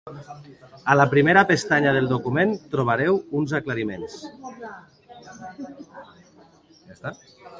A 0.93 0.93
la 0.99 1.03
primera 1.11 1.43
pestanya 1.51 1.91
del 1.97 2.07
document 2.13 2.55
trobareu 2.71 3.21
uns 3.41 3.53
aclariments. 3.61 4.17